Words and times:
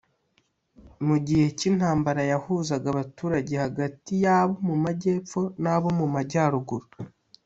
Mu 1.07 1.15
gihe 1.25 1.45
cy’intambara 1.57 2.21
yahuzaga 2.31 2.85
abaturage 2.93 3.53
hagati 3.63 4.11
y’abo 4.23 4.55
mu 4.67 4.75
majyepfo 4.83 5.39
n’abo 5.63 5.87
mu 5.99 6.07
majyaruguru 6.15 6.87